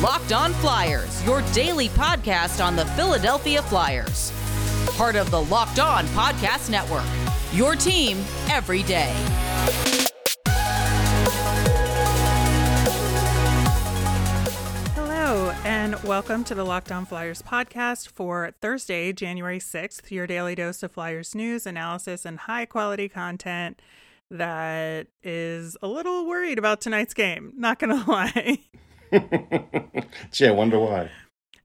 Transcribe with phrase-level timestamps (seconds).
[0.00, 4.32] Locked On Flyers, your daily podcast on the Philadelphia Flyers.
[4.96, 7.04] Part of the Locked On Podcast Network.
[7.52, 8.18] Your team
[8.48, 9.12] every day.
[14.94, 20.54] Hello, and welcome to the Locked On Flyers podcast for Thursday, January 6th, your daily
[20.54, 23.80] dose of Flyers news, analysis, and high quality content
[24.30, 27.52] that is a little worried about tonight's game.
[27.56, 28.58] Not to lie.
[30.32, 31.10] Gee, I wonder why.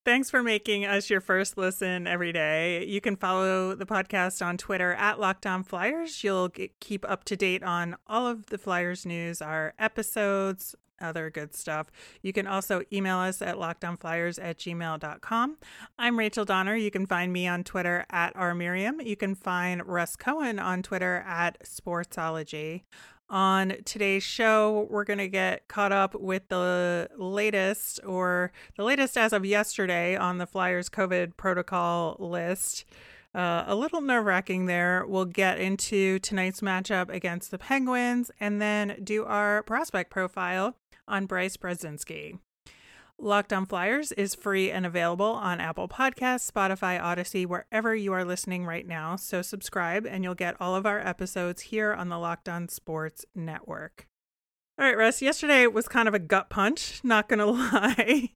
[0.05, 2.85] Thanks for making us your first listen every day.
[2.85, 6.23] You can follow the podcast on Twitter at Locked On Flyers.
[6.23, 11.29] You'll get, keep up to date on all of the Flyers news, our episodes, other
[11.29, 11.91] good stuff.
[12.21, 15.57] You can also email us at lockedonflyers at gmail.com.
[15.99, 16.75] I'm Rachel Donner.
[16.75, 19.05] You can find me on Twitter at rmiriam.
[19.05, 22.83] You can find Russ Cohen on Twitter at Sportsology.
[23.29, 29.17] On today's show, we're going to get caught up with the latest, or the latest
[29.17, 32.85] as of yesterday, on the Flyers COVID protocol list.
[33.35, 35.05] Uh, a little nerve wracking there.
[35.05, 41.25] We'll get into tonight's matchup against the Penguins and then do our prospect profile on
[41.25, 42.39] Bryce Brodzinski.
[43.19, 48.23] Locked on Flyers is free and available on Apple Podcasts, Spotify, Odysee, wherever you are
[48.23, 49.15] listening right now.
[49.15, 53.25] So subscribe and you'll get all of our episodes here on the Locked On Sports
[53.33, 54.07] Network.
[54.79, 58.29] All right, Russ, yesterday was kind of a gut punch, not going to lie.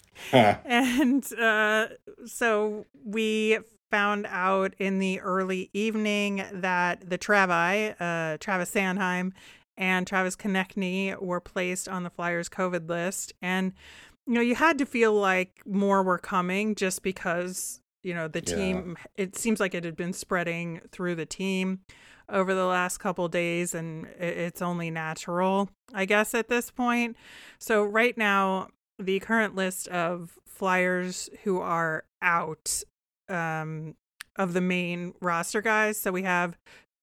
[0.65, 1.87] and uh,
[2.25, 3.59] so we
[3.91, 9.33] found out in the early evening that the Travi, uh, Travis Sanheim,
[9.77, 13.33] and Travis Konecny were placed on the Flyers COVID list.
[13.41, 13.73] And,
[14.27, 18.41] you know, you had to feel like more were coming just because, you know, the
[18.41, 19.25] team, yeah.
[19.25, 21.79] it seems like it had been spreading through the team
[22.29, 27.17] over the last couple days and it's only natural, I guess, at this point.
[27.59, 32.83] So, right now, the current list of Flyers who are out
[33.27, 33.95] um,
[34.35, 35.97] of the main roster guys.
[35.97, 36.57] So we have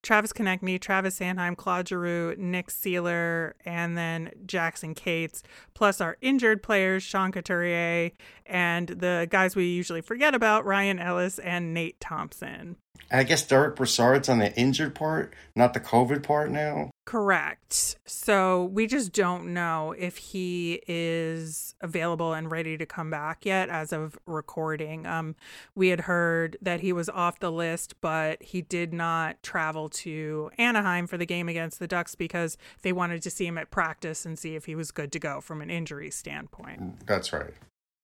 [0.08, 5.42] Travis Konecny, Travis Sanheim, Claude Giroux, Nick Seeler, and then Jackson Cates,
[5.74, 8.12] plus our injured players, Sean Couturier,
[8.46, 12.76] and the guys we usually forget about, Ryan Ellis and Nate Thompson.
[13.10, 16.90] I guess Derek Brassard's on the injured part, not the COVID part now.
[17.06, 17.96] Correct.
[18.04, 23.70] So we just don't know if he is available and ready to come back yet
[23.70, 25.06] as of recording.
[25.06, 25.36] Um,
[25.74, 30.50] we had heard that he was off the list, but he did not travel to
[30.58, 34.26] Anaheim for the game against the Ducks because they wanted to see him at practice
[34.26, 37.06] and see if he was good to go from an injury standpoint.
[37.06, 37.54] That's right.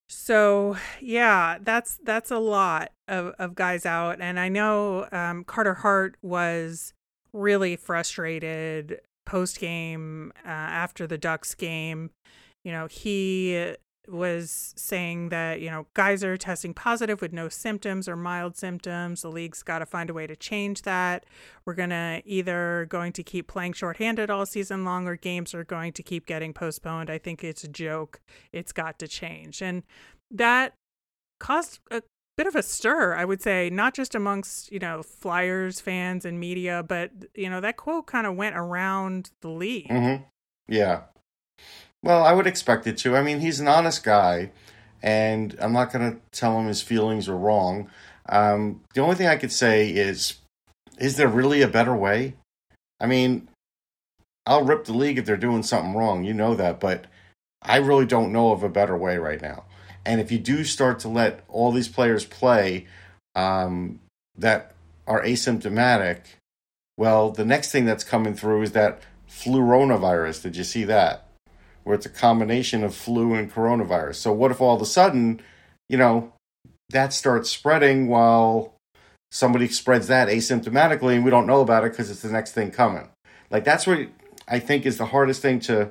[0.09, 5.75] So yeah, that's that's a lot of, of guys out, and I know um, Carter
[5.75, 6.93] Hart was
[7.33, 12.11] really frustrated post game uh, after the Ducks game.
[12.65, 13.75] You know, he
[14.09, 19.23] was saying that, you know, guys are testing positive with no symptoms or mild symptoms.
[19.23, 21.25] The league's got to find a way to change that.
[21.65, 25.65] We're going to either going to keep playing shorthanded all season long or games are
[25.65, 27.11] going to keep getting postponed.
[27.11, 28.21] I think it's a joke.
[28.53, 29.63] It's got to change.
[29.63, 29.83] And
[30.31, 30.75] that
[31.41, 32.03] caused a
[32.37, 36.41] bit of a stir, I would say, not just amongst, you know, Flyers fans and
[36.41, 39.89] media, but, you know, that quote kind of went around the league.
[39.89, 40.25] Mm-hmm.
[40.69, 41.03] Yeah.
[42.05, 43.17] Well, I would expect it to.
[43.17, 44.51] I mean, he's an honest guy,
[45.03, 47.89] and I'm not going to tell him his feelings are wrong.
[48.29, 50.35] Um, the only thing I could say is,
[50.99, 52.35] is there really a better way?
[53.01, 53.49] I mean,
[54.45, 56.25] I'll rip the league if they're doing something wrong.
[56.25, 57.07] You know that, but
[57.63, 59.65] I really don't know of a better way right now.
[60.05, 62.87] And if you do start to let all these players play
[63.35, 64.01] um,
[64.37, 64.75] that
[65.07, 66.19] are asymptomatic,
[66.99, 70.43] well, the next thing that's coming through is that fluoronavirus.
[70.43, 71.24] Did you see that?
[71.85, 74.17] Where it's a combination of flu and coronavirus.
[74.17, 75.41] So what if all of a sudden,
[75.89, 76.33] you know,
[76.91, 78.75] that starts spreading while
[79.31, 82.71] somebody spreads that asymptomatically and we don't know about it because it's the next thing
[82.71, 83.09] coming.
[83.51, 84.07] Like that's what
[84.47, 85.91] I think is the hardest thing to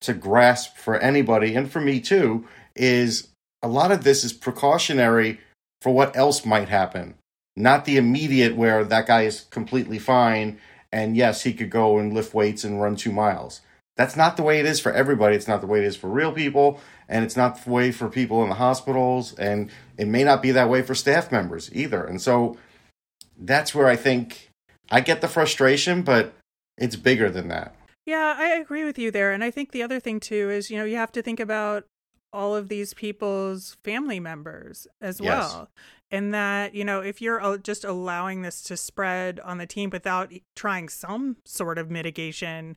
[0.00, 3.28] to grasp for anybody and for me too is
[3.62, 5.40] a lot of this is precautionary
[5.82, 7.14] for what else might happen,
[7.54, 10.58] not the immediate where that guy is completely fine
[10.90, 13.60] and yes, he could go and lift weights and run two miles.
[13.96, 15.36] That's not the way it is for everybody.
[15.36, 18.08] It's not the way it is for real people, and it's not the way for
[18.08, 22.04] people in the hospitals, and it may not be that way for staff members either.
[22.04, 22.56] And so
[23.38, 24.50] that's where I think
[24.90, 26.34] I get the frustration, but
[26.78, 27.74] it's bigger than that.
[28.06, 29.32] Yeah, I agree with you there.
[29.32, 31.84] And I think the other thing too is, you know, you have to think about
[32.32, 35.52] all of these people's family members as yes.
[35.52, 35.68] well.
[36.10, 39.90] And that, you know, if you're uh, just allowing this to spread on the team
[39.90, 42.76] without trying some sort of mitigation,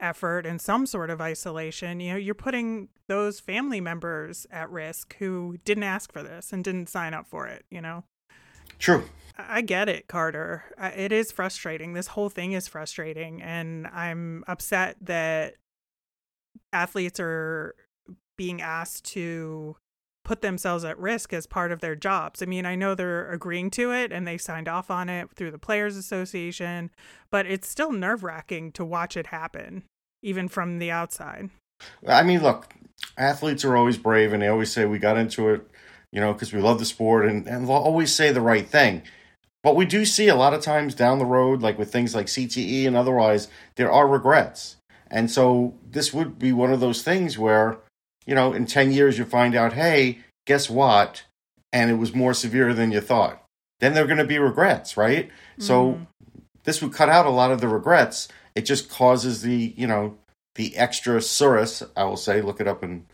[0.00, 5.16] effort and some sort of isolation, you know, you're putting those family members at risk
[5.18, 8.04] who didn't ask for this and didn't sign up for it, you know?
[8.78, 9.04] True.
[9.36, 10.64] I get it, Carter.
[10.78, 11.92] It is frustrating.
[11.92, 13.42] This whole thing is frustrating.
[13.42, 15.54] And I'm upset that
[16.72, 17.74] athletes are
[18.36, 19.76] being asked to
[20.24, 22.42] put themselves at risk as part of their jobs.
[22.42, 25.50] I mean, I know they're agreeing to it and they signed off on it through
[25.50, 26.90] the Players Association,
[27.30, 29.84] but it's still nerve wracking to watch it happen,
[30.22, 31.50] even from the outside.
[32.06, 32.74] I mean, look,
[33.18, 35.68] athletes are always brave and they always say we got into it,
[36.10, 39.02] you know, because we love the sport and, and they'll always say the right thing.
[39.62, 42.26] But we do see a lot of times down the road, like with things like
[42.26, 44.76] CTE and otherwise, there are regrets.
[45.10, 47.78] And so this would be one of those things where,
[48.26, 51.24] you know, in 10 years you find out, hey, guess what?
[51.72, 53.42] And it was more severe than you thought.
[53.80, 55.28] Then there are going to be regrets, right?
[55.58, 55.62] Mm.
[55.62, 56.00] So
[56.64, 58.28] this would cut out a lot of the regrets.
[58.54, 60.16] It just causes the, you know,
[60.54, 63.06] the extra tsuris, I will say, look it up in,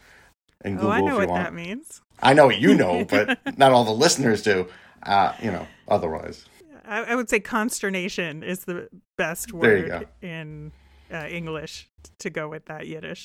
[0.65, 1.45] in Google oh, I know what want.
[1.45, 2.03] that means.
[2.23, 4.69] I know you know, but not all the listeners do.
[5.03, 6.45] Uh, you know, otherwise.
[6.85, 10.73] I, I, would say consternation is the best word in
[11.11, 13.25] uh, English to go with that Yiddish.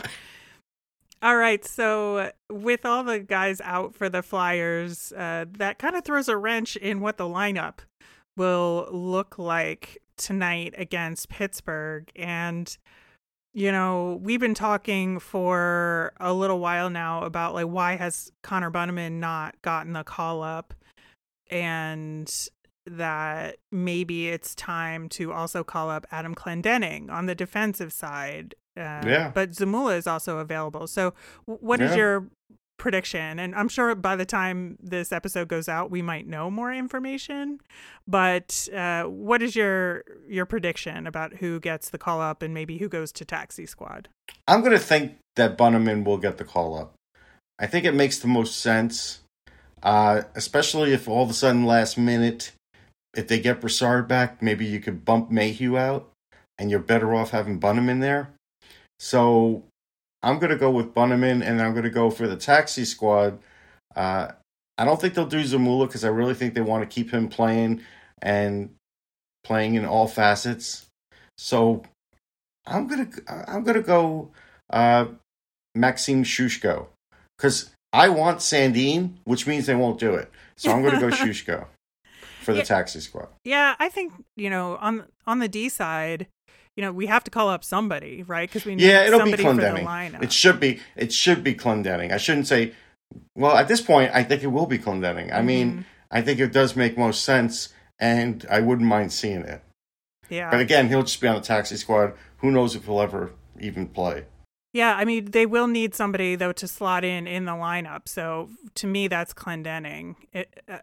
[1.25, 6.03] All right, so with all the guys out for the Flyers, uh, that kind of
[6.03, 7.79] throws a wrench in what the lineup
[8.37, 12.11] will look like tonight against Pittsburgh.
[12.15, 12.77] And,
[13.55, 18.69] you know, we've been talking for a little while now about like why has Connor
[18.69, 20.75] Bunnaman not gotten the call up?
[21.49, 22.31] And
[22.85, 28.53] that maybe it's time to also call up Adam Clendening on the defensive side.
[28.77, 29.31] Uh, yeah.
[29.33, 30.87] But Zamula is also available.
[30.87, 31.13] So,
[31.45, 31.89] what yeah.
[31.89, 32.27] is your
[32.77, 33.39] prediction?
[33.39, 37.59] And I'm sure by the time this episode goes out, we might know more information.
[38.07, 42.77] But uh, what is your your prediction about who gets the call up and maybe
[42.77, 44.09] who goes to taxi squad?
[44.47, 46.93] I'm going to think that Bunnaman will get the call up.
[47.57, 49.21] I think it makes the most sense,
[49.81, 52.51] uh, especially if all of a sudden last minute
[53.15, 56.11] if they get Brassard back, maybe you could bump Mayhew out,
[56.57, 58.33] and you're better off having Bunnaman there.
[59.05, 59.61] So
[60.23, 63.37] I'm going to go with Bunnaman, and I'm going to go for the taxi squad.
[63.95, 64.29] Uh,
[64.79, 67.27] I don't think they'll do Zamula because I really think they want to keep him
[67.27, 67.81] playing
[68.23, 68.71] and
[69.43, 70.87] playing in all facets.
[71.37, 71.83] So
[72.65, 73.07] I'm gonna
[73.47, 74.31] I'm gonna go
[74.71, 75.05] uh,
[75.75, 76.87] Maxim Shushko
[77.37, 80.31] because I want Sandin, which means they won't do it.
[80.57, 81.67] So I'm gonna go Shushko
[82.41, 83.27] for the yeah, taxi squad.
[83.43, 86.25] Yeah, I think you know on on the D side,
[86.75, 88.49] you know we have to call up somebody, right?
[88.49, 90.21] Because we need yeah, it'll be Clendening.
[90.21, 92.11] It should be it should be Clendening.
[92.11, 92.73] I shouldn't say.
[93.35, 95.31] Well, at this point, I think it will be Clendening.
[95.31, 95.45] I mm-hmm.
[95.45, 97.69] mean, I think it does make most sense,
[97.99, 99.63] and I wouldn't mind seeing it.
[100.29, 100.49] Yeah.
[100.51, 102.13] But again, he'll just be on the taxi squad.
[102.37, 104.25] Who knows if he'll ever even play?
[104.73, 108.09] Yeah, I mean, they will need somebody though to slot in in the lineup.
[108.09, 110.15] So to me, that's Clendening.
[110.33, 110.79] It, uh,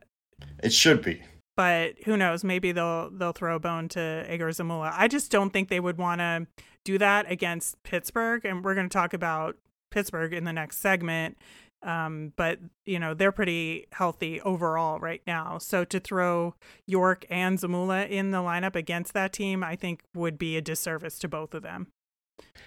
[0.63, 1.23] it should be
[1.57, 2.45] but who knows?
[2.45, 4.93] Maybe they'll they'll throw a bone to Egor Zamula.
[4.95, 6.47] I just don't think they would want to
[6.85, 9.57] do that against Pittsburgh, and we're going to talk about
[9.91, 11.37] Pittsburgh in the next segment.
[11.83, 15.59] Um, but you know they're pretty healthy overall right now.
[15.59, 16.55] So to throw
[16.87, 21.19] York and Zamula in the lineup against that team, I think would be a disservice
[21.21, 21.89] to both of them.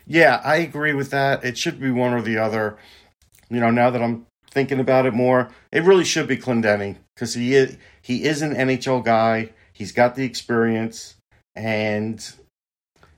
[0.06, 1.44] Yeah, I agree with that.
[1.44, 2.78] It should be one or the other.
[3.50, 7.34] You know, now that I'm thinking about it more, it really should be Clendening because
[7.34, 9.52] he is he is an NHL guy.
[9.74, 11.16] He's got the experience,
[11.56, 12.24] and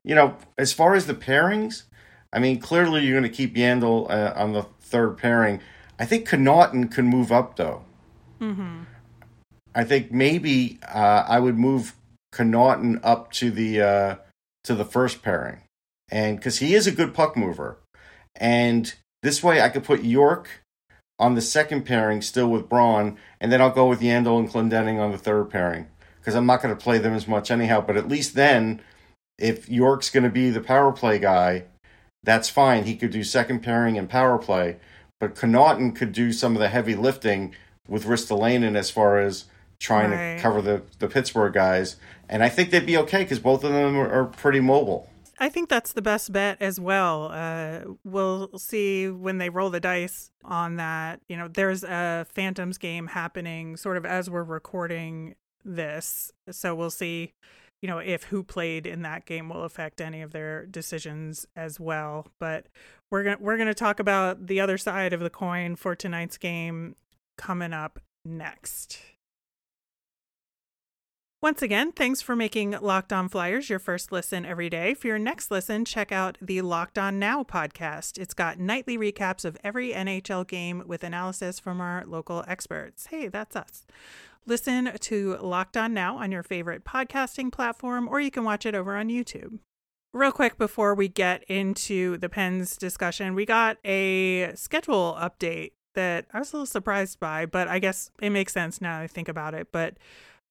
[0.03, 1.83] you know, as far as the pairings,
[2.31, 5.61] I mean, clearly you're going to keep Yandle uh, on the third pairing.
[5.99, 7.83] I think Connauton can move up though.
[8.39, 8.83] Mm-hmm.
[9.75, 11.95] I think maybe uh, I would move
[12.33, 14.15] Connauton up to the uh,
[14.63, 15.61] to the first pairing,
[16.09, 17.79] and because he is a good puck mover,
[18.35, 20.63] and this way I could put York
[21.19, 24.99] on the second pairing still with Braun, and then I'll go with Yandle and Clendening
[24.99, 25.87] on the third pairing
[26.19, 27.81] because I'm not going to play them as much anyhow.
[27.81, 28.81] But at least then,
[29.37, 31.65] if York's going to be the power play guy,
[32.23, 32.83] that's fine.
[32.83, 34.77] He could do second pairing and power play,
[35.19, 37.55] but Connauton could do some of the heavy lifting
[37.87, 39.45] with Ristolainen as far as
[39.79, 40.35] trying right.
[40.35, 41.95] to cover the, the Pittsburgh guys.
[42.29, 45.09] And I think they'd be okay because both of them are, are pretty mobile.
[45.39, 47.29] I think that's the best bet as well.
[47.31, 51.21] Uh, we'll see when they roll the dice on that.
[51.29, 56.31] You know, there's a Phantoms game happening sort of as we're recording this.
[56.49, 57.33] So we'll see,
[57.81, 61.79] you know, if who played in that game will affect any of their decisions as
[61.79, 62.27] well.
[62.39, 62.67] But
[63.11, 65.95] we're going to we're going to talk about the other side of the coin for
[65.95, 66.95] tonight's game
[67.37, 68.99] coming up next.
[71.39, 74.95] Once again, thanks for making Locked On Flyers your first listen every day.
[74.95, 78.17] For your next listen, check out the Locked On Now podcast.
[78.17, 83.05] It's got nightly recaps of every NHL game with analysis from our local experts.
[83.05, 83.85] Hey, that's us.
[84.47, 88.73] Listen to Locked On Now on your favorite podcasting platform, or you can watch it
[88.73, 89.59] over on YouTube.
[90.15, 96.25] Real quick before we get into the Pens discussion, we got a schedule update that
[96.33, 99.27] I was a little surprised by, but I guess it makes sense now I think
[99.27, 99.67] about it.
[99.71, 99.97] But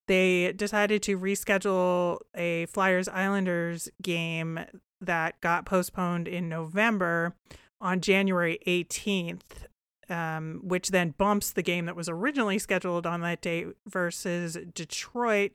[0.06, 4.60] they decided to reschedule a Flyers Islanders game
[5.00, 7.34] that got postponed in November
[7.80, 9.66] on January 18th,
[10.08, 15.52] um, which then bumps the game that was originally scheduled on that date versus Detroit.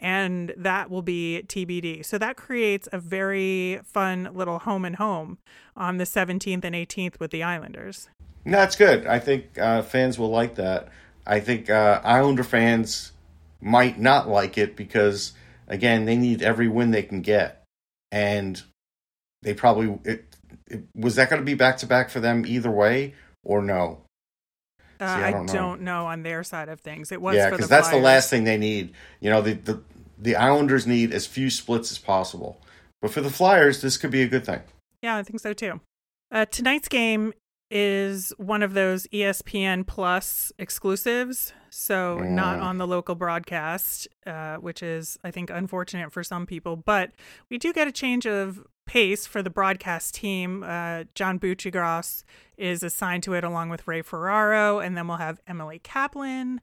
[0.00, 2.04] And that will be TBD.
[2.04, 5.38] So that creates a very fun little home and home
[5.76, 8.08] on the 17th and 18th with the Islanders.
[8.44, 9.06] That's good.
[9.06, 10.88] I think uh, fans will like that.
[11.26, 13.12] I think uh, Islander fans
[13.60, 15.32] might not like it because
[15.68, 17.62] again they need every win they can get.
[18.12, 18.62] And
[19.42, 22.70] they probably it, it was that going to be back to back for them either
[22.70, 24.00] way or no?
[25.00, 25.52] Uh, See, I, don't, I know.
[25.52, 26.06] don't, know.
[26.06, 27.10] on their side of things.
[27.10, 28.92] It was yeah because that's the last thing they need.
[29.20, 29.82] You know the, the
[30.18, 32.60] the islanders need as few splits as possible.
[33.02, 34.60] But for the flyers this could be a good thing.
[35.02, 35.80] Yeah i think so too.
[36.30, 37.32] Uh, tonight's game
[37.70, 42.30] is one of those espn plus exclusives so mm.
[42.30, 46.76] not on the local broadcast, uh, which is, I think, unfortunate for some people.
[46.76, 47.10] But
[47.50, 50.62] we do get a change of pace for the broadcast team.
[50.62, 52.22] Uh, John Buccigross
[52.56, 56.60] is assigned to it along with Ray Ferraro, and then we'll have Emily Kaplan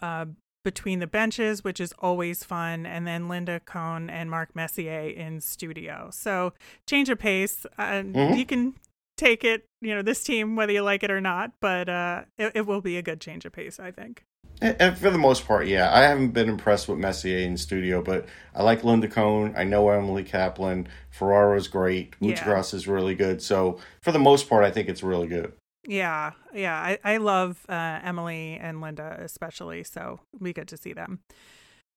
[0.00, 0.26] uh,
[0.64, 5.40] between the benches, which is always fun, and then Linda Cohn and Mark Messier in
[5.40, 6.10] studio.
[6.12, 6.54] So
[6.88, 7.66] change of pace.
[7.78, 8.34] Uh, mm-hmm.
[8.34, 8.74] You can
[9.20, 12.52] take it, you know, this team whether you like it or not, but uh, it,
[12.54, 14.24] it will be a good change of pace, I think.
[14.62, 15.90] And for the most part, yeah.
[15.90, 19.54] I haven't been impressed with Messier in studio, but I like Linda Cohn.
[19.56, 20.86] I know Emily Kaplan.
[21.08, 22.18] Ferraro's great.
[22.20, 22.76] Buccigross yeah.
[22.76, 23.40] is really good.
[23.40, 25.54] So for the most part, I think it's really good.
[25.86, 26.76] Yeah, yeah.
[26.78, 31.20] I, I love uh, Emily and Linda especially, so we get to see them.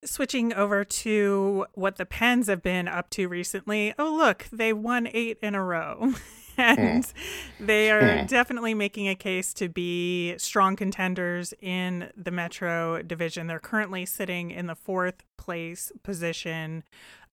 [0.05, 3.93] Switching over to what the Pens have been up to recently.
[3.97, 6.13] Oh, look, they won eight in a row.
[6.57, 7.13] and mm.
[7.59, 8.27] they are mm.
[8.27, 13.47] definitely making a case to be strong contenders in the Metro division.
[13.47, 16.83] They're currently sitting in the fourth place position.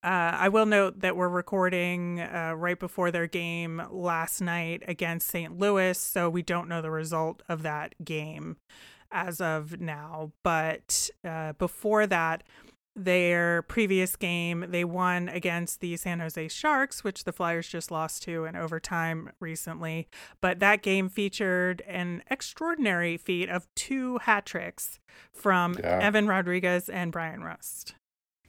[0.03, 5.29] Uh, I will note that we're recording uh, right before their game last night against
[5.29, 5.59] St.
[5.59, 8.57] Louis, so we don't know the result of that game
[9.13, 10.33] as of now.
[10.43, 12.43] But uh, before that,
[12.97, 18.23] their previous game, they won against the San Jose Sharks, which the Flyers just lost
[18.25, 20.09] to in overtime recently.
[20.41, 24.99] But that game featured an extraordinary feat of two hat tricks
[25.33, 26.01] from yeah.
[26.03, 27.95] Evan Rodrigues and Bryan Rust.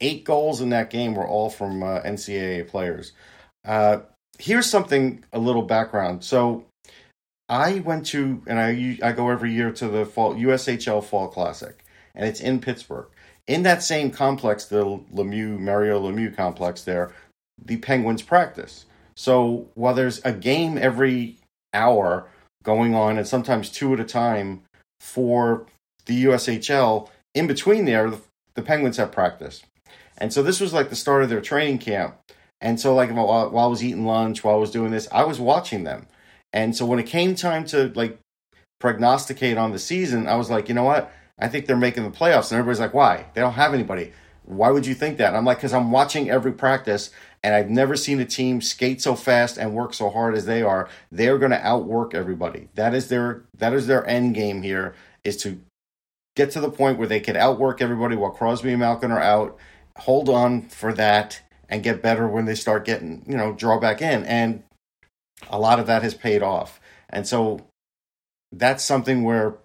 [0.00, 3.12] Eight goals in that game were all from uh, NCAA players.
[3.64, 4.00] Uh,
[4.38, 6.24] here's something, a little background.
[6.24, 6.64] So
[7.48, 11.84] I went to, and I, I go every year to the fall USHL Fall Classic,
[12.14, 13.06] and it's in Pittsburgh.
[13.46, 17.12] In that same complex, the Lemieux, Mario Lemieux complex there,
[17.62, 18.86] the Penguins practice.
[19.14, 21.36] So while there's a game every
[21.74, 22.28] hour
[22.62, 24.62] going on, and sometimes two at a time
[25.00, 25.66] for
[26.06, 28.20] the USHL, in between there, the,
[28.54, 29.62] the Penguins have practice.
[30.18, 32.16] And so this was like the start of their training camp.
[32.60, 35.24] And so, like while, while I was eating lunch, while I was doing this, I
[35.24, 36.06] was watching them.
[36.52, 38.18] And so when it came time to like
[38.78, 41.12] prognosticate on the season, I was like, you know what?
[41.38, 42.50] I think they're making the playoffs.
[42.50, 43.26] And everybody's like, why?
[43.34, 44.12] They don't have anybody.
[44.44, 45.28] Why would you think that?
[45.28, 47.10] And I'm like, because I'm watching every practice
[47.42, 50.62] and I've never seen a team skate so fast and work so hard as they
[50.62, 50.88] are.
[51.10, 52.68] They're going to outwork everybody.
[52.74, 54.94] That is their that is their end game here
[55.24, 55.60] is to
[56.34, 59.56] get to the point where they can outwork everybody while Crosby and Malkin are out.
[59.98, 64.02] Hold on for that and get better when they start getting, you know, draw back
[64.02, 64.24] in.
[64.24, 64.62] And
[65.48, 66.80] a lot of that has paid off.
[67.10, 67.60] And so
[68.50, 69.58] that's something where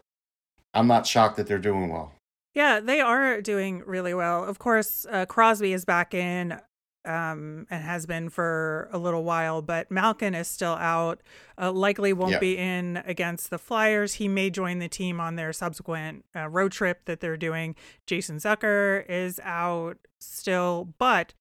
[0.73, 2.13] I'm not shocked that they're doing well.
[2.53, 4.43] Yeah, they are doing really well.
[4.43, 6.59] Of course, uh, Crosby is back in
[7.05, 11.21] um, and has been for a little while, but Malkin is still out.
[11.59, 12.39] Uh, likely won't yeah.
[12.39, 14.15] be in against the Flyers.
[14.15, 17.75] He may join the team on their subsequent uh, road trip that they're doing.
[18.05, 21.33] Jason Zucker is out still, but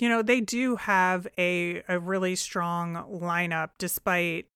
[0.00, 4.46] you know they do have a a really strong lineup despite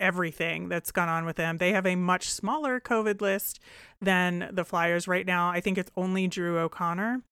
[0.00, 1.58] everything that's gone on with them.
[1.58, 3.60] They have a much smaller COVID list
[4.00, 5.50] than the Flyers right now.
[5.50, 7.22] I think it's only Drew O'Connor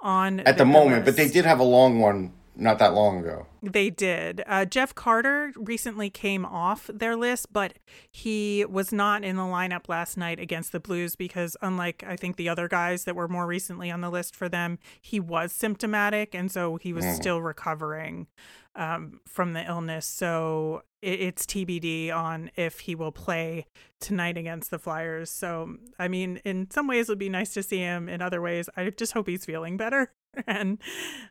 [0.00, 1.16] on at the moment, list.
[1.16, 3.46] but they did have a long one not that long ago.
[3.62, 4.42] They did.
[4.46, 7.74] Uh, Jeff Carter recently came off their list, but
[8.10, 12.36] he was not in the lineup last night against the Blues because, unlike I think
[12.36, 16.34] the other guys that were more recently on the list for them, he was symptomatic
[16.34, 17.14] and so he was mm.
[17.14, 18.26] still recovering
[18.74, 20.04] um, from the illness.
[20.06, 23.66] So it, it's TBD on if he will play
[24.00, 25.30] tonight against the Flyers.
[25.30, 28.08] So, I mean, in some ways, it would be nice to see him.
[28.08, 30.12] In other ways, I just hope he's feeling better
[30.46, 30.78] and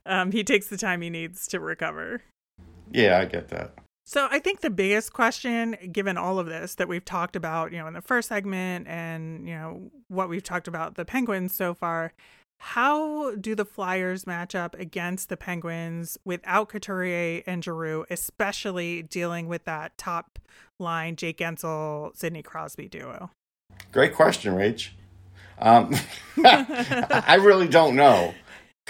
[0.05, 2.21] um, he takes the time he needs to recover.
[2.91, 3.73] Yeah, I get that.
[4.05, 7.77] So I think the biggest question, given all of this that we've talked about, you
[7.77, 11.73] know, in the first segment and, you know, what we've talked about the Penguins so
[11.73, 12.11] far,
[12.59, 19.47] how do the Flyers match up against the Penguins without Couturier and Giroux, especially dealing
[19.47, 20.37] with that top
[20.79, 23.31] line Jake Guentzel, Sidney Crosby duo?
[23.91, 24.89] Great question, Rach.
[25.57, 25.95] Um,
[26.43, 28.33] I really don't know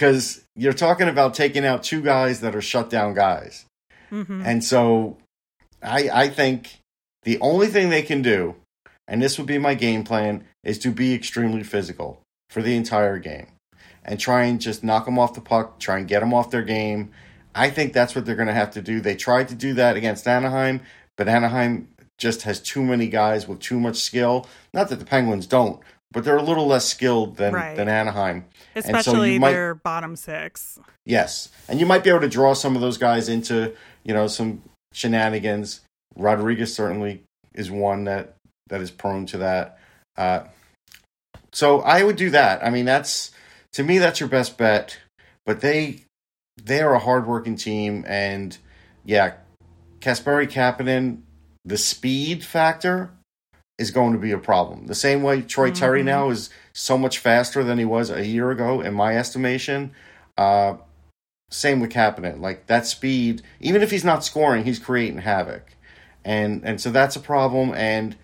[0.02, 3.66] because you're talking about taking out two guys that are shut down guys.
[4.12, 4.42] Mm-hmm.
[4.44, 5.18] And so
[5.84, 6.80] I, I think
[7.22, 8.56] the only thing they can do,
[9.08, 13.20] and this would be my game plan, is to be extremely physical for the entire
[13.20, 13.46] game
[14.04, 16.64] and try and just knock them off the puck, try and get them off their
[16.64, 17.12] game.
[17.54, 19.02] I think that's what they're going to have to do.
[19.02, 20.82] They tried to do that against Anaheim,
[21.16, 24.48] but Anaheim just has too many guys with too much skill.
[24.74, 25.80] Not that the Penguins don't,
[26.12, 27.76] but they're a little less skilled than right.
[27.76, 28.46] than Anaheim.
[28.76, 30.80] Especially so might, their bottom six.
[31.06, 31.50] Yes.
[31.68, 33.74] And you might be able to draw some of those guys into,
[34.04, 34.62] you know, some
[34.94, 35.82] shenanigans.
[36.16, 37.24] Rodrigues certainly
[37.54, 38.36] is one that
[38.68, 39.80] that is prone to that.
[40.18, 40.44] Uh,
[41.54, 42.64] so I would do that.
[42.64, 43.32] I mean, that's
[43.74, 44.98] to me, that's your best bet.
[45.46, 46.02] But they
[46.64, 48.58] they are a hardworking team, and
[49.06, 49.34] yeah,
[50.00, 51.22] Kasperi Kapanen,
[51.66, 53.12] the speed factor
[53.82, 54.88] is going to be a problem.
[54.88, 55.80] The same way Troy mm-hmm.
[55.80, 59.92] Terry now is so much faster than he was a year ago, in my estimation.
[60.38, 60.76] Uh,
[61.50, 62.40] same with Kapanen.
[62.40, 65.76] Like that speed, even if he's not scoring, he's creating havoc,
[66.24, 67.74] and and so that's a problem.
[67.74, 68.16] And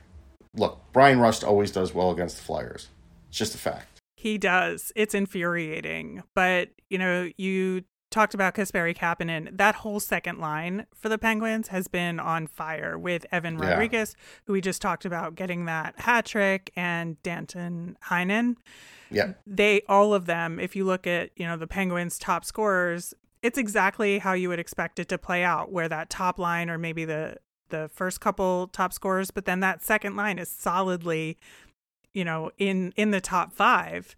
[0.56, 2.88] look, Bryan Rust always does well against the Flyers.
[3.30, 4.00] It's just a fact.
[4.16, 4.92] He does.
[4.96, 6.24] It's infuriating.
[6.34, 9.56] But, you know, you talked about Kasperi Kapanen.
[9.56, 14.24] That whole second line for the Penguins has been on fire with Evan Rodrigues, yeah.
[14.46, 18.56] who we just talked about getting that hat trick, and Danton Heinen.
[19.12, 19.34] Yeah.
[19.46, 23.58] They all of them, if you look at, you know, the Penguins top scorers, it's
[23.58, 27.06] exactly how you would expect it to play out, where that top line or maybe
[27.06, 27.38] the
[27.70, 31.38] the first couple top scorers, but then that second line is solidly
[32.18, 34.16] you know, in in the top five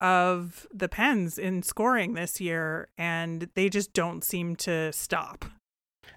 [0.00, 5.44] of the Pens in scoring this year, and they just don't seem to stop.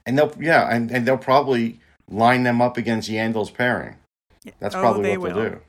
[0.05, 3.95] And they'll yeah, and, and they'll probably line them up against Yandle's pairing.
[4.59, 5.49] That's oh, probably oh, what they'll will.
[5.51, 5.61] do.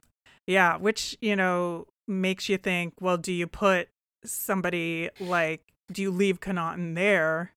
[0.47, 2.95] Yeah, which you know makes you think.
[3.01, 3.89] Well, do you put
[4.25, 5.63] somebody like?
[5.93, 7.53] Do you leave Connauton there,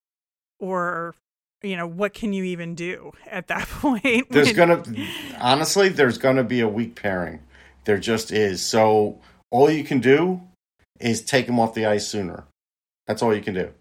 [0.59, 1.15] or
[1.63, 4.29] you know what can you even do at that point?
[4.29, 4.55] There's when...
[4.83, 4.83] gonna
[5.39, 7.39] honestly, there's gonna be a weak pairing.
[7.85, 8.61] There just is.
[8.61, 9.19] So
[9.51, 10.41] all you can do
[10.99, 12.45] is take him off the ice sooner.
[13.05, 13.73] That's all you can do.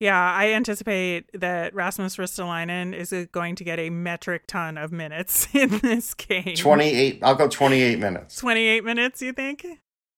[0.00, 5.48] Yeah, I anticipate that Rasmus Ristolainen is going to get a metric ton of minutes
[5.54, 6.56] in this game.
[6.56, 7.20] 28.
[7.22, 8.36] I'll go 28 minutes.
[8.36, 9.64] 28 minutes, you think?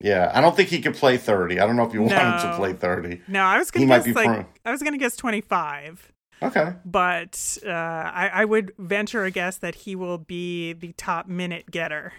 [0.01, 1.61] Yeah, I don't think he could play 30.
[1.61, 2.07] I don't know if you no.
[2.07, 3.23] want him to play 30.
[3.29, 4.47] No, I was going to guess like prone.
[4.64, 6.12] I was going to guess 25.
[6.42, 6.75] Okay.
[6.85, 11.71] But uh, I, I would venture a guess that he will be the top minute
[11.71, 12.12] getter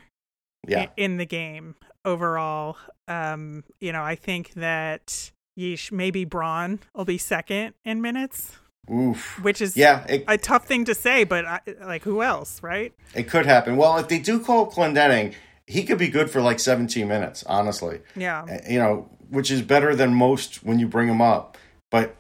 [0.68, 0.88] yeah.
[0.98, 1.76] in the game
[2.08, 2.78] overall.
[3.08, 8.56] Um, you know, I think that Yeesh, maybe Braun will be second in minutes.
[8.90, 9.44] Oof.
[9.44, 12.94] Which is yeah, it, a tough thing to say, but I, like who else, right?
[13.14, 13.76] It could happen.
[13.76, 18.00] Well, if they do call Clendening, he could be good for like 17 minutes, honestly.
[18.16, 18.62] Yeah.
[18.70, 21.58] You know, which is better than most when you bring him up,
[21.92, 22.16] but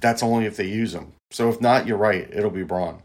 [0.00, 1.12] that's only if they use him.
[1.30, 2.28] So if not, you're right.
[2.32, 3.02] It'll be Braun.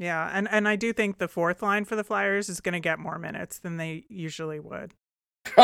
[0.00, 2.80] Yeah, and and I do think the fourth line for the Flyers is going to
[2.80, 4.94] get more minutes than they usually would.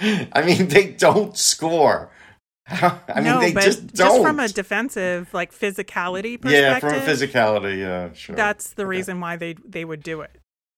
[0.00, 2.10] I mean, they don't score.
[2.70, 4.08] I mean, no, they just don't.
[4.08, 6.52] Just from a defensive, like physicality perspective.
[6.52, 8.36] Yeah, from a physicality, yeah, sure.
[8.36, 8.88] That's the okay.
[8.88, 10.30] reason why they they would do it.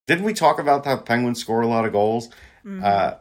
[0.06, 2.28] Didn't we talk about how Penguins score a lot of goals?
[2.64, 2.82] Mm-hmm.
[2.82, 3.14] Uh,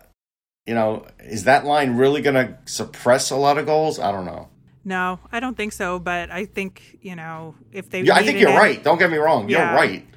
[0.65, 3.99] you know, is that line really going to suppress a lot of goals?
[3.99, 4.47] I don't know.
[4.83, 5.99] No, I don't think so.
[5.99, 8.01] But I think you know if they.
[8.01, 8.81] Yeah, I think you're in, right.
[8.81, 9.49] Don't get me wrong.
[9.49, 9.67] Yeah.
[9.67, 10.07] You're right.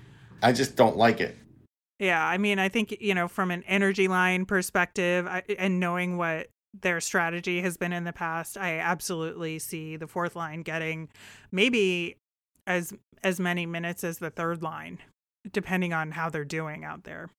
[0.43, 1.37] I just don't like it.
[2.05, 6.19] Yeah, I mean, I think you know from an energy line perspective, I, and knowing
[6.19, 11.09] what their strategy has been in the past, I absolutely see the fourth line getting
[11.51, 12.17] maybe
[12.67, 14.99] as as many minutes as the third line,
[15.51, 17.31] depending on how they're doing out there.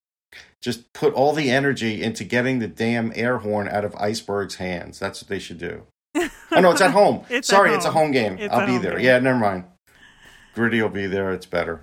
[0.63, 4.97] Just put all the energy into getting the damn air horn out of Iceberg's hands.
[4.97, 5.83] That's what they should do.
[6.15, 7.23] Oh no, it's at home.
[7.29, 8.05] It's Sorry, at it's a home.
[8.05, 8.37] home game.
[8.39, 8.95] It's I'll be there.
[8.95, 9.05] game.
[9.05, 9.65] Yeah, never mind.
[10.55, 11.31] Gritty will be there.
[11.33, 11.81] It's better.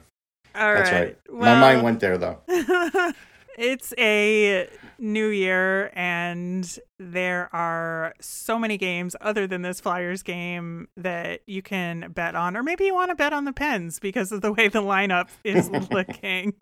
[0.55, 1.17] All That's right.
[1.31, 1.41] right.
[1.41, 2.39] My mind went there though.
[3.59, 4.69] it's a
[5.03, 11.61] new year and there are so many games other than this flyers game that you
[11.61, 14.53] can bet on or maybe you want to bet on the pens because of the
[14.53, 16.55] way the lineup is looking.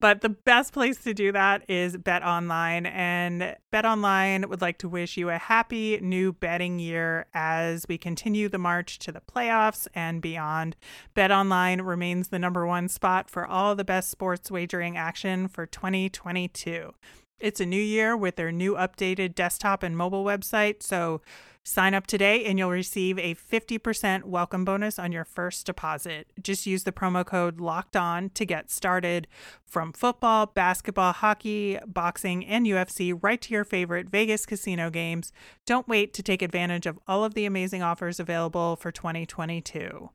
[0.00, 4.78] But the best place to do that is bet online and bet online would like
[4.78, 9.20] to wish you a happy new betting year as we continue the march to the
[9.20, 10.76] playoffs and beyond.
[11.12, 15.66] Bet online remains the number one spot for all the best sports wagering action for
[15.66, 16.94] 2022
[17.40, 20.82] it's a new year with their new updated desktop and mobile website.
[20.82, 21.20] So
[21.62, 26.32] sign up today and you'll receive a 50% welcome bonus on your first deposit.
[26.42, 29.26] Just use the promo code locked on to get started
[29.66, 35.32] from football, basketball, hockey, boxing, and UFC right to your favorite Vegas casino games.
[35.66, 40.10] Don't wait to take advantage of all of the amazing offers available for 2022.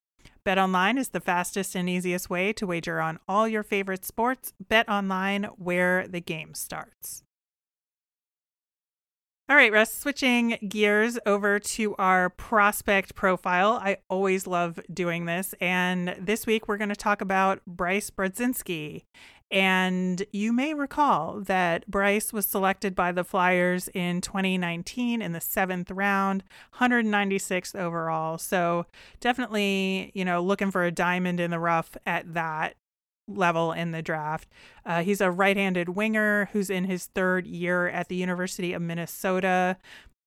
[0.46, 4.54] BetOnline is the fastest and easiest way to wager on all your favorite sports.
[4.64, 7.24] BetOnline, where the game starts.
[9.48, 13.74] All right, Russ, switching gears over to our prospect profile.
[13.74, 15.54] I always love doing this.
[15.62, 19.04] And this week we're going to talk about Bryce Brodzinski.
[19.52, 25.42] And you may recall that Bryce was selected by the Flyers in 2019 in the
[25.42, 26.44] seventh round,
[26.80, 28.38] 196th overall.
[28.38, 28.88] So
[29.20, 32.76] definitely, you know, looking for a diamond in the rough at that
[33.28, 34.50] level in the draft.
[34.86, 38.82] Uh, he's a right handed winger who's in his third year at the University of
[38.82, 39.78] Minnesota.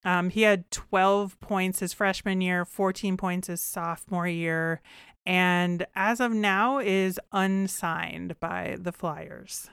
[0.04, 4.80] Um, he had 12 points his freshman year, 14 points his sophomore year,
[5.28, 9.68] and as of now is unsigned by the Flyers.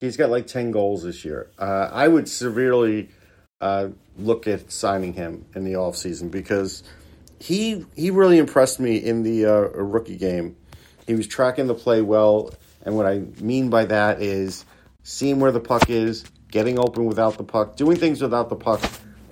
[0.00, 1.50] He's got like 10 goals this year.
[1.58, 3.10] Uh, I would severely
[3.60, 6.82] uh, look at signing him in the offseason because
[7.38, 10.56] he he really impressed me in the uh, rookie game.
[11.06, 12.50] He was tracking the play well,
[12.82, 14.64] and what I mean by that is
[15.02, 18.80] seeing where the puck is, getting open without the puck, doing things without the puck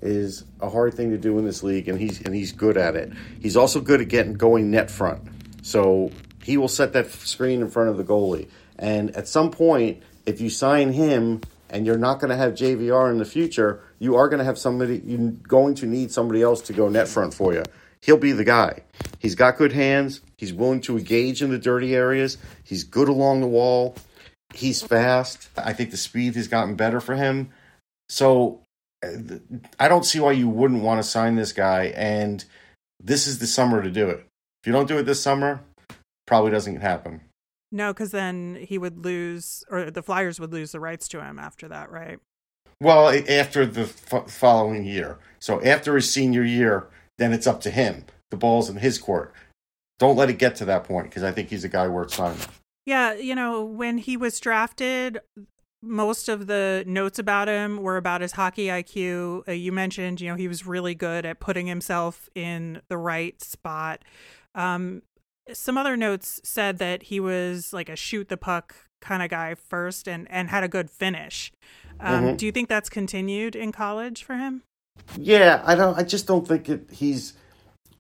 [0.02, 2.96] is a hard thing to do in this league, and he's and he's good at
[2.96, 3.12] it.
[3.40, 5.22] He's also good at getting going net front,
[5.62, 6.10] so
[6.42, 8.48] he will set that screen in front of the goalie.
[8.78, 13.10] And at some point, if you sign him and you're not going to have JVR
[13.10, 15.02] in the future, you are going to have somebody.
[15.04, 17.62] You're going to need somebody else to go net front for you.
[18.02, 18.82] He'll be the guy.
[19.18, 20.20] He's got good hands.
[20.36, 22.36] He's willing to engage in the dirty areas.
[22.62, 23.96] He's good along the wall.
[24.52, 25.48] He's fast.
[25.56, 27.50] I think the speed has gotten better for him.
[28.10, 28.63] So
[29.78, 31.92] I don't see why you wouldn't want to sign this guy.
[31.96, 32.44] And
[33.00, 34.26] this is the summer to do it.
[34.62, 35.60] If you don't do it this summer,
[36.26, 37.20] probably doesn't happen.
[37.70, 41.38] No, because then he would lose, or the Flyers would lose the rights to him
[41.38, 42.18] after that, right?
[42.80, 45.18] Well, after the f- following year.
[45.40, 46.86] So after his senior year,
[47.18, 48.04] then it's up to him.
[48.30, 49.34] The ball's in his court.
[49.98, 52.40] Don't let it get to that point because I think he's a guy worth signing.
[52.86, 55.20] Yeah, you know, when he was drafted,
[55.86, 59.48] most of the notes about him were about his hockey IQ.
[59.48, 63.40] Uh, you mentioned, you know, he was really good at putting himself in the right
[63.42, 64.02] spot.
[64.54, 65.02] Um,
[65.52, 69.54] some other notes said that he was like a shoot the puck kind of guy
[69.54, 71.52] first and, and had a good finish.
[72.00, 72.36] Um, Mhm.
[72.38, 74.62] Do you think that's continued in college for him?
[75.18, 75.98] Yeah, I don't.
[75.98, 77.34] I just don't think it, he's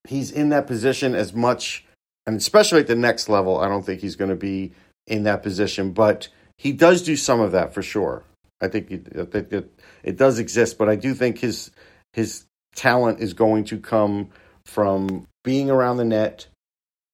[0.08, 1.84] he's in that position as much,
[2.26, 3.58] and especially at the next level.
[3.58, 4.72] I don't think he's going to be
[5.06, 8.24] in that position, but he does do some of that for sure.
[8.60, 11.70] I think it, I think it, it does exist, but I do think his
[12.12, 14.30] his talent is going to come
[14.64, 16.46] from being around the net,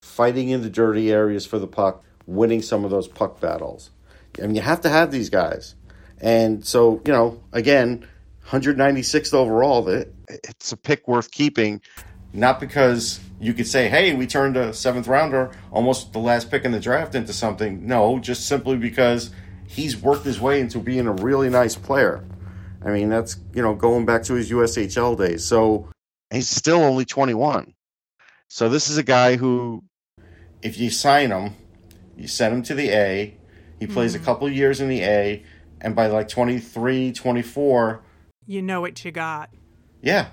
[0.02, 3.90] fighting in the dirty areas for the puck, winning some of those puck battles.
[4.38, 5.74] I mean, you have to have these guys,
[6.20, 8.06] and so you know, again,
[8.48, 9.88] 196th overall.
[10.28, 11.80] It's a pick worth keeping.
[12.32, 16.64] Not because you could say, "Hey, we turned a seventh rounder, almost the last pick
[16.64, 19.30] in the draft, into something." No, just simply because
[19.66, 22.24] he's worked his way into being a really nice player.
[22.84, 25.44] I mean, that's you know going back to his USHL days.
[25.44, 25.88] So
[26.30, 27.74] he's still only 21.
[28.48, 29.84] So this is a guy who,
[30.60, 31.54] if you sign him,
[32.16, 33.36] you send him to the A.
[33.78, 34.24] He plays a hmm.
[34.24, 35.42] couple years in the A,
[35.80, 38.02] and by like 23, 24,
[38.46, 39.50] You know what you got.
[40.02, 40.28] yeah,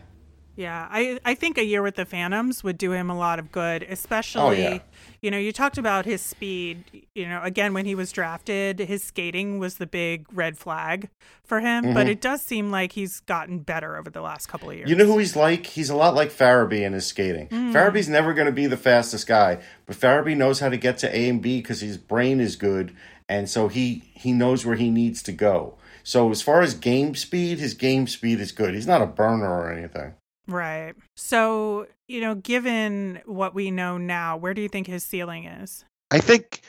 [0.57, 3.51] Yeah, I, I think a year with the Phantoms would do him a lot of
[3.51, 4.79] good, especially, oh, yeah.
[5.21, 7.05] you know, you talked about his speed.
[7.13, 11.09] You know, again, when he was drafted, his skating was the big red flag
[11.43, 12.09] for him, but mm-hmm.
[12.09, 14.89] it does seem like he's gotten better over the last couple of years.
[14.89, 15.67] You know who he's like?
[15.67, 17.49] He's a lot like Farabee in his skating.
[17.49, 17.71] Mm.
[17.71, 21.15] Farabee's never going to be the fastest guy, but Farabee knows how to get to
[21.15, 22.95] A and B because his brain is good,
[23.29, 25.77] and so he he knows where he needs to go.
[26.03, 28.73] So as far as game speed, his game speed is good.
[28.73, 30.15] He's not a burner or anything.
[30.47, 30.93] Right.
[31.15, 35.83] So, you know, given what we know now, where do you think his ceiling is?
[36.11, 36.61] I think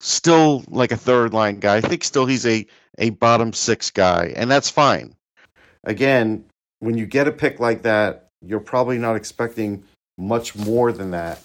[0.00, 1.76] still like a third line guy.
[1.76, 2.66] I think still he's a
[2.98, 5.14] a bottom six guy, and that's fine.
[5.84, 6.44] Again,
[6.80, 9.84] when you get a pick like that, you're probably not expecting
[10.16, 11.40] much more than that.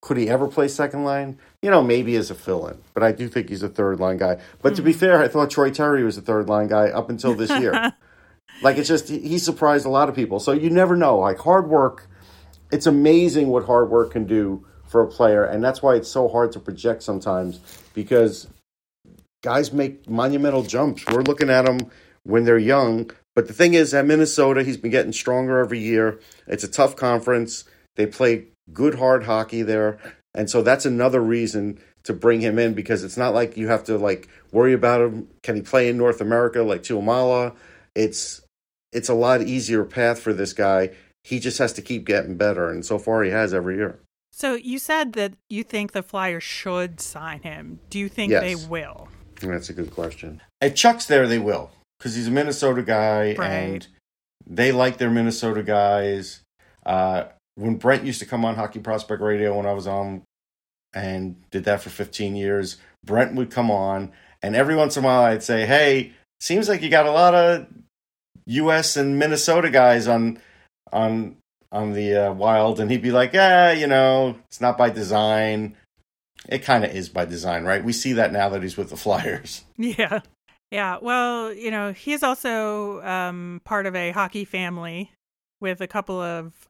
[0.00, 1.38] Could he ever play second line?
[1.60, 4.16] You know, maybe as a fill in, but I do think he's a third line
[4.16, 4.38] guy.
[4.62, 4.76] But mm-hmm.
[4.76, 5.00] to be mm-hmm.
[5.00, 7.92] fair, I thought Troy Terry was a third line guy up until this year.
[8.62, 10.40] like it's just he surprised a lot of people.
[10.40, 11.18] So you never know.
[11.18, 12.08] Like hard work,
[12.70, 16.28] it's amazing what hard work can do for a player, and that's why it's so
[16.28, 17.60] hard to project sometimes
[17.94, 18.48] because
[19.42, 21.04] guys make monumental jumps.
[21.06, 21.90] We're looking at them
[22.24, 26.20] when they're young, but the thing is, at Minnesota, he's been getting stronger every year.
[26.46, 27.64] It's a tough conference.
[27.96, 29.98] They play good, hard hockey there,
[30.34, 33.84] and so that's another reason to bring him in because it's not like you have
[33.84, 35.28] to like worry about him.
[35.42, 37.54] Can he play in North America like Tuomaala?
[37.94, 38.40] It's
[38.92, 40.90] it's a lot easier path for this guy.
[41.24, 44.00] He just has to keep getting better, and so far he has every year.
[44.32, 47.80] So you said that you think the Flyers should sign him.
[47.90, 48.42] Do you think yes.
[48.42, 49.08] they will?
[49.40, 50.40] That's a good question.
[50.60, 53.50] At Chuck's there, they will because he's a Minnesota guy, right.
[53.50, 53.86] and
[54.46, 56.42] they like their Minnesota guys.
[56.86, 57.24] Uh,
[57.56, 60.22] when Brent used to come on Hockey Prospect Radio when I was on
[60.94, 65.06] and did that for 15 years, Brent would come on, and every once in a
[65.06, 67.66] while I'd say, "Hey, seems like you got a lot of
[68.48, 68.96] U.S.
[68.96, 70.38] and Minnesota guys on
[70.92, 71.36] on
[71.70, 75.76] on the uh, wild, and he'd be like, "Yeah, you know, it's not by design.
[76.48, 77.84] It kind of is by design, right?
[77.84, 79.64] We see that now that he's with the Flyers.
[79.76, 80.20] Yeah,
[80.70, 80.98] yeah.
[81.00, 85.12] Well, you know, he's also um, part of a hockey family
[85.60, 86.68] with a couple of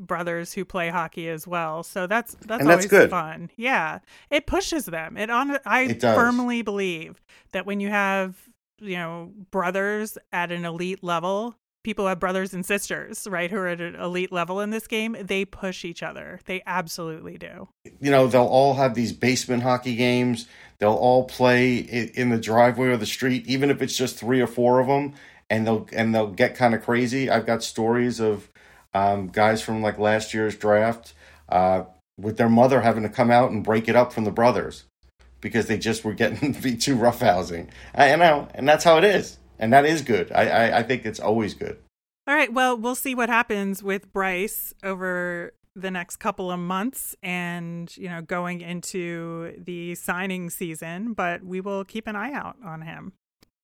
[0.00, 1.82] brothers who play hockey as well.
[1.82, 3.10] So that's that's and always good.
[3.10, 3.50] fun.
[3.56, 3.98] Yeah,
[4.30, 5.16] it pushes them.
[5.16, 5.58] It on.
[5.66, 7.20] I it firmly believe
[7.52, 8.47] that when you have
[8.80, 11.56] you know brothers at an elite level
[11.88, 15.16] people have brothers and sisters, right, who are at an elite level in this game,
[15.20, 16.38] they push each other.
[16.44, 17.68] They absolutely do.
[17.98, 20.46] You know, they'll all have these basement hockey games.
[20.80, 24.46] They'll all play in the driveway or the street, even if it's just three or
[24.46, 25.14] four of them,
[25.48, 27.30] and they'll and they'll get kind of crazy.
[27.30, 28.50] I've got stories of
[28.92, 31.14] um, guys from like last year's draft
[31.48, 31.84] uh,
[32.18, 34.84] with their mother having to come out and break it up from the brothers
[35.40, 37.68] because they just were getting to be too roughhousing.
[37.94, 40.30] I know, and that's how it is and that is good.
[40.32, 41.78] I, I, I think it's always good.
[42.26, 42.52] All right.
[42.52, 48.08] Well, we'll see what happens with Bryce over the next couple of months and you
[48.08, 53.12] know going into the signing season but we will keep an eye out on him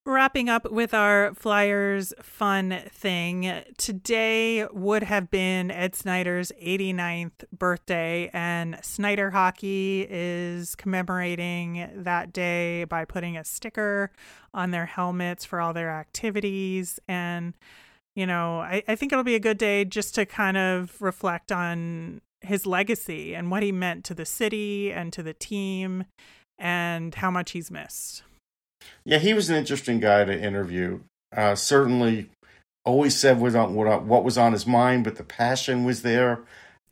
[0.06, 8.28] Wrapping up with our Flyers fun thing, today would have been Ed Snider's 89th birthday,
[8.34, 14.10] and Snider Hockey is commemorating that day by putting a sticker
[14.52, 17.00] on their helmets for all their activities.
[17.08, 17.54] And,
[18.14, 21.50] you know, I, I think it'll be a good day just to kind of reflect
[21.50, 26.04] on his legacy and what he meant to the city and to the team
[26.58, 28.22] and how much he's missed.
[29.04, 31.00] Yeah, he was an interesting guy to interview.
[31.34, 32.30] Uh, certainly,
[32.84, 36.40] always said what, what, what was on his mind, but the passion was there.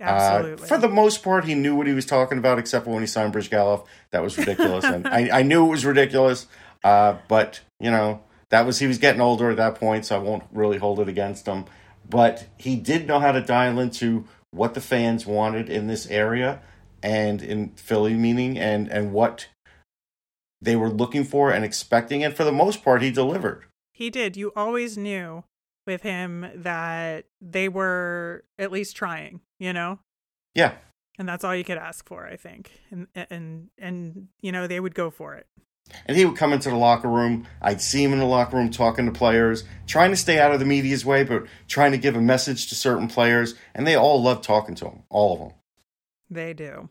[0.00, 0.64] Uh, Absolutely.
[0.64, 3.02] Uh, for the most part, he knew what he was talking about, except for when
[3.02, 3.86] he signed Bryzgalov.
[4.10, 6.46] That was ridiculous, and I, I, knew it was ridiculous.
[6.82, 10.18] Uh, but you know, that was he was getting older at that point, so I
[10.18, 11.66] won't really hold it against him.
[12.08, 16.60] But he did know how to dial into what the fans wanted in this area
[17.02, 19.46] and in Philly, meaning and and what
[20.62, 22.24] they were looking for and expecting.
[22.24, 23.64] And for the most part, he delivered.
[23.92, 24.36] He did.
[24.36, 25.44] You always knew
[25.86, 29.98] with him that they were at least trying, you know?
[30.54, 30.74] Yeah.
[31.18, 32.70] And that's all you could ask for, I think.
[32.90, 35.46] And and and you know, they would go for it.
[36.06, 37.46] And he would come into the locker room.
[37.60, 40.60] I'd see him in the locker room talking to players, trying to stay out of
[40.60, 43.54] the media's way, but trying to give a message to certain players.
[43.74, 45.52] And they all loved talking to him, all of them.
[46.30, 46.88] They do.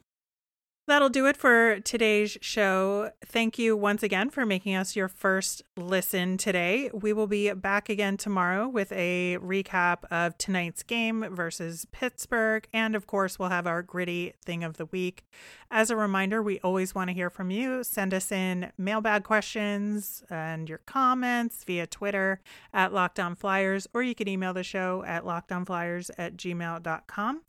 [0.88, 3.12] That'll do it for today's show.
[3.24, 6.89] Thank you once again for making us your first listen today.
[6.91, 12.67] We will be back again tomorrow with a recap of tonight's game versus Pittsburgh.
[12.74, 15.24] And of course, we'll have our gritty thing of the week.
[15.70, 17.84] As a reminder, we always want to hear from you.
[17.84, 22.41] Send us in mailbag questions and your comments via Twitter
[22.74, 27.41] at Locked On Flyers, or you can email the show at lockedonflyers at gmail.com.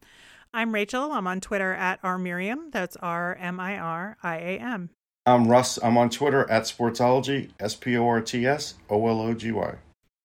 [0.54, 1.12] I'm Rachel.
[1.12, 2.68] I'm on Twitter at R Miriam.
[2.72, 4.90] That's R M I R I A M.
[5.24, 5.78] I'm Russ.
[5.82, 9.50] I'm on Twitter at Sportsology, S P O R T S O L O G
[9.50, 9.76] Y.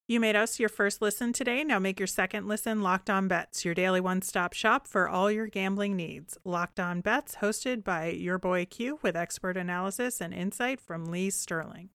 [0.10, 1.64] You made us your first listen today.
[1.64, 5.32] Now make your second listen Locked On Bets, your daily one stop shop for all
[5.32, 6.38] your gambling needs.
[6.44, 11.30] Locked On Bets, hosted by your boy Q with expert analysis and insight from Lee
[11.30, 11.90] Sterling.